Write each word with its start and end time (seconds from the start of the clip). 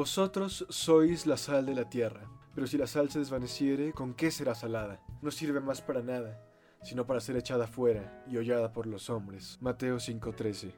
Vosotros 0.00 0.64
sois 0.70 1.26
la 1.26 1.36
sal 1.36 1.66
de 1.66 1.74
la 1.74 1.90
tierra, 1.90 2.26
pero 2.54 2.66
si 2.66 2.78
la 2.78 2.86
sal 2.86 3.10
se 3.10 3.18
desvaneciere, 3.18 3.92
¿con 3.92 4.14
qué 4.14 4.30
será 4.30 4.54
salada? 4.54 4.98
No 5.20 5.30
sirve 5.30 5.60
más 5.60 5.82
para 5.82 6.00
nada, 6.00 6.42
sino 6.82 7.06
para 7.06 7.20
ser 7.20 7.36
echada 7.36 7.66
fuera 7.66 8.24
y 8.26 8.38
hollada 8.38 8.72
por 8.72 8.86
los 8.86 9.10
hombres. 9.10 9.58
Mateo 9.60 9.98
5:13. 10.00 10.72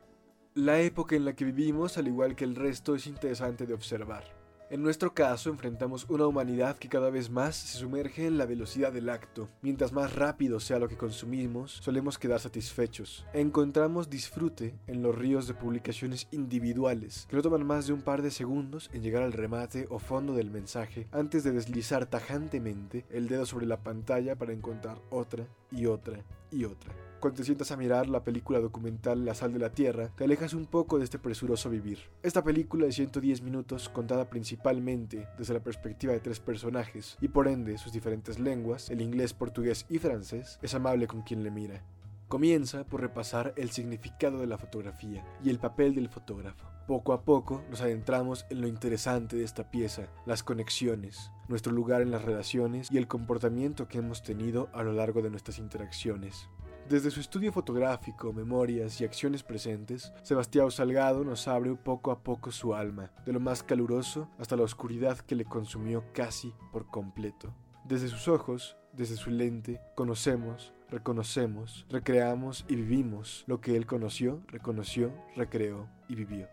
La 0.55 0.81
época 0.81 1.15
en 1.15 1.25
la 1.25 1.37
que 1.37 1.45
vivimos, 1.45 1.99
al 1.99 2.09
igual 2.09 2.35
que 2.35 2.43
el 2.43 2.57
resto, 2.57 2.97
es 2.97 3.07
interesante 3.07 3.65
de 3.65 3.75
observar. 3.75 4.25
En 4.73 4.83
nuestro 4.83 5.13
caso, 5.13 5.51
enfrentamos 5.51 6.07
una 6.09 6.27
humanidad 6.27 6.79
que 6.79 6.89
cada 6.89 7.11
vez 7.11 7.29
más 7.29 7.57
se 7.57 7.77
sumerge 7.77 8.25
en 8.25 8.39
la 8.39 8.47
velocidad 8.47 8.91
del 8.91 9.11
acto. 9.11 9.51
Mientras 9.61 9.93
más 9.93 10.17
rápido 10.17 10.61
sea 10.61 10.79
lo 10.79 10.89
que 10.89 10.97
consumimos, 10.97 11.73
solemos 11.73 12.19
quedar 12.19 12.41
satisfechos. 12.41 13.27
Encontramos 13.35 14.09
disfrute 14.09 14.75
en 14.87 15.03
los 15.03 15.15
ríos 15.15 15.47
de 15.47 15.53
publicaciones 15.53 16.27
individuales, 16.31 17.27
que 17.29 17.37
no 17.37 17.43
toman 17.43 17.67
más 17.67 17.87
de 17.87 17.93
un 17.93 18.01
par 18.01 18.23
de 18.23 18.31
segundos 18.31 18.89
en 18.95 19.03
llegar 19.03 19.25
al 19.25 19.35
remate 19.35 19.87
o 19.91 19.99
fondo 19.99 20.33
del 20.33 20.51
mensaje 20.51 21.07
antes 21.13 21.45
de 21.45 21.53
deslizar 21.53 22.07
tajantemente 22.07 23.05
el 23.11 23.29
dedo 23.29 23.45
sobre 23.45 23.67
la 23.67 23.83
pantalla 23.83 24.37
para 24.37 24.55
encontrar 24.55 24.97
otra 25.11 25.47
y 25.71 25.85
otra 25.85 26.25
y 26.51 26.65
otra. 26.65 27.12
Cuando 27.23 27.37
te 27.37 27.45
sientas 27.45 27.71
a 27.71 27.77
mirar 27.77 28.09
la 28.09 28.25
película 28.25 28.59
documental 28.59 29.25
La 29.25 29.37
sal 29.37 29.53
de 29.53 29.61
la 29.61 29.71
tierra, 29.71 30.09
te 30.17 30.25
alejas 30.25 30.55
un 30.55 30.67
poco 30.67 30.99
de 30.99 31.05
este 31.05 31.21
presuroso 31.21 31.71
vivir. 31.71 32.01
Esta 32.25 32.43
película 32.43 32.85
de 32.85 32.91
110 32.91 33.43
minutos, 33.43 33.89
contada 33.89 34.29
principalmente 34.29 35.29
desde 35.39 35.55
la 35.55 35.63
perspectiva 35.63 36.13
de 36.13 36.19
tres 36.19 36.41
personajes 36.41 37.17
y 37.21 37.29
por 37.29 37.47
ende 37.47 37.79
sus 37.79 37.93
diferentes 37.93 38.41
lenguas, 38.41 38.91
el 38.91 39.01
inglés, 39.01 39.35
portugués 39.35 39.87
y 39.89 40.01
francés, 40.01 40.59
es 40.63 40.75
amable 40.75 41.07
con 41.07 41.23
quien 41.23 41.45
le 41.45 41.53
mira. 41.53 41.85
Comienza 42.27 42.83
por 42.83 43.01
repasar 43.01 43.55
el 43.57 43.71
significado 43.71 44.41
de 44.41 44.49
la 44.49 44.59
fotografía 44.59 45.25
y 45.45 45.51
el 45.51 45.61
papel 45.61 45.95
del 45.95 46.09
fotógrafo. 46.09 46.67
Poco 46.89 47.13
a 47.13 47.23
poco 47.23 47.63
nos 47.71 47.83
adentramos 47.83 48.47
en 48.51 48.61
lo 48.61 48.67
interesante 48.67 49.37
de 49.37 49.45
esta 49.45 49.71
pieza, 49.71 50.09
las 50.27 50.43
conexiones, 50.43 51.31
nuestro 51.47 51.73
lugar 51.73 52.03
en 52.03 52.11
las 52.11 52.25
relaciones 52.25 52.89
y 52.91 52.99
el 52.99 53.07
comportamiento 53.07 53.87
que 53.87 53.99
hemos 53.99 54.25
tenido 54.25 54.71
a 54.73 54.83
lo 54.83 54.93
largo 54.93 55.23
de 55.23 55.31
nuestras 55.31 55.61
interacciones. 55.61 56.49
Desde 56.89 57.11
su 57.11 57.21
estudio 57.21 57.53
fotográfico, 57.53 58.33
memorias 58.33 59.01
y 59.01 59.05
acciones 59.05 59.43
presentes, 59.43 60.13
Sebastián 60.23 60.71
Salgado 60.71 61.25
nos 61.25 61.47
abre 61.49 61.75
poco 61.77 62.11
a 62.11 62.23
poco 62.23 62.51
su 62.51 62.75
alma, 62.75 63.13
de 63.25 63.33
lo 63.33 63.41
más 63.41 63.63
caluroso 63.63 64.29
hasta 64.39 64.57
la 64.57 64.65
oscuridad 64.65 65.19
que 65.19 65.37
le 65.37 65.45
consumió 65.45 66.05
casi 66.13 66.53
por 66.73 66.87
completo. 66.87 67.55
Desde 67.85 68.09
sus 68.09 68.29
ojos, 68.29 68.77
desde 68.93 69.17
su 69.17 69.31
lente, 69.31 69.81
conocemos, 69.95 70.75
reconocemos, 70.91 71.87
recreamos 71.89 72.67
y 72.69 72.75
vivimos 72.75 73.45
lo 73.47 73.61
que 73.61 73.77
él 73.77 73.87
conoció, 73.87 74.43
reconoció, 74.49 75.15
recreó 75.37 75.89
y 76.09 76.17
vivió. 76.17 76.49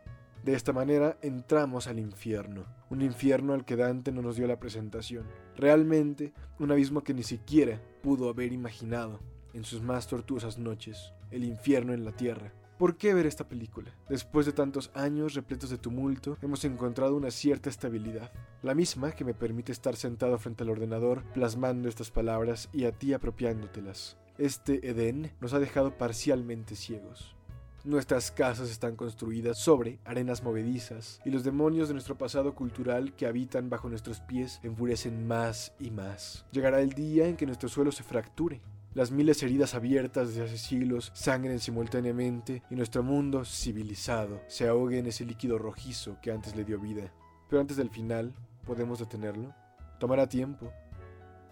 De 0.46 0.54
esta 0.54 0.72
manera 0.72 1.18
entramos 1.22 1.88
al 1.88 2.00
infierno, 2.00 2.66
un 2.90 3.02
infierno 3.02 3.54
al 3.54 3.66
que 3.66 3.76
Dante 3.76 4.14
no 4.14 4.22
nos 4.22 4.38
dio 4.38 4.48
la 4.48 4.60
presentación. 4.60 5.26
Realmente, 5.58 6.34
un 6.60 6.72
abismo 6.72 7.04
que 7.04 7.14
ni 7.14 7.24
siquiera 7.24 7.82
pudo 8.02 8.30
haber 8.30 8.54
imaginado 8.54 9.20
en 9.60 9.66
sus 9.66 9.82
más 9.82 10.08
tortuosas 10.08 10.58
noches, 10.58 11.12
el 11.32 11.44
infierno 11.44 11.94
en 11.94 12.06
la 12.06 12.14
tierra. 12.14 12.54
¿Por 12.78 12.96
qué 12.96 13.14
ver 13.14 13.26
esta 13.26 13.50
película? 13.50 13.94
Después 14.08 14.46
de 14.46 14.54
tantos 14.54 14.90
años 14.94 15.34
repletos 15.34 15.70
de 15.70 15.78
tumulto, 15.78 16.38
hemos 16.42 16.64
encontrado 16.64 17.18
una 17.18 17.30
cierta 17.30 17.70
estabilidad, 17.70 18.32
la 18.64 18.74
misma 18.74 19.12
que 19.12 19.26
me 19.26 19.34
permite 19.34 19.74
estar 19.74 19.98
sentado 19.98 20.38
frente 20.38 20.64
al 20.64 20.70
ordenador 20.70 21.26
plasmando 21.34 21.90
estas 21.90 22.10
palabras 22.10 22.70
y 22.72 22.86
a 22.86 22.94
ti 22.94 23.12
apropiándotelas. 23.12 24.18
Este 24.38 24.90
Edén 24.90 25.34
nos 25.42 25.54
ha 25.54 25.60
dejado 25.60 25.98
parcialmente 25.98 26.78
ciegos. 26.78 27.36
Nuestras 27.84 28.32
casas 28.32 28.72
están 28.72 28.96
construidas 28.96 29.58
sobre 29.58 30.00
arenas 30.06 30.42
movedizas 30.42 31.20
y 31.26 31.32
los 31.32 31.44
demonios 31.44 31.90
de 31.90 31.96
nuestro 31.96 32.18
pasado 32.18 32.56
cultural 32.56 33.14
que 33.14 33.26
habitan 33.26 33.70
bajo 33.70 33.90
nuestros 33.90 34.22
pies 34.22 34.62
enfurecen 34.64 35.28
más 35.28 35.74
y 35.82 35.92
más. 35.92 36.46
Llegará 36.54 36.80
el 36.80 36.94
día 36.94 37.28
en 37.28 37.36
que 37.36 37.46
nuestro 37.46 37.68
suelo 37.68 37.92
se 37.92 38.04
fracture, 38.04 38.62
las 38.96 39.12
miles 39.12 39.44
heridas 39.44 39.76
abiertas 39.76 40.30
desde 40.30 40.46
hace 40.46 40.58
siglos 40.58 41.12
sangren 41.14 41.60
simultáneamente 41.60 42.64
y 42.72 42.76
nuestro 42.76 43.04
mundo 43.04 43.46
civilizado 43.46 44.42
se 44.48 44.68
ahogue 44.68 44.98
en 44.98 45.06
ese 45.06 45.26
líquido 45.26 45.60
rojizo 45.60 46.18
que 46.22 46.32
antes 46.32 46.56
le 46.56 46.66
dio 46.66 46.80
vida. 46.80 47.14
Pero 47.48 47.62
antes 47.62 47.78
del 47.78 47.92
final, 47.92 48.34
¿podemos 48.66 48.98
detenerlo? 48.98 49.54
Tomará 50.00 50.28
tiempo. 50.28 50.74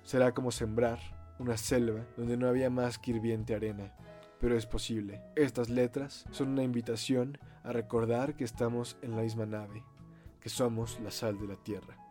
Será 0.03 0.33
como 0.33 0.49
sembrar 0.49 0.99
una 1.37 1.57
selva 1.57 2.07
donde 2.17 2.37
no 2.37 2.47
había 2.47 2.71
más 2.71 2.97
que 2.97 3.11
hirviente 3.11 3.53
arena. 3.53 3.93
Pero 4.39 4.57
es 4.57 4.65
posible. 4.65 5.21
Estas 5.35 5.69
letras 5.69 6.25
son 6.31 6.49
una 6.49 6.63
invitación 6.63 7.37
a 7.63 7.71
recordar 7.71 8.35
que 8.35 8.45
estamos 8.45 8.97
en 9.03 9.15
la 9.15 9.21
misma 9.21 9.45
nave, 9.45 9.83
que 10.39 10.49
somos 10.49 10.99
la 11.01 11.11
sal 11.11 11.37
de 11.37 11.47
la 11.47 11.55
tierra. 11.55 12.06